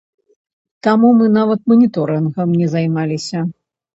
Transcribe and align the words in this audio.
Таму 0.87 1.09
мы 1.19 1.27
нават 1.33 1.59
маніторынгам 1.73 2.57
не 2.61 2.67
займаліся. 2.75 3.39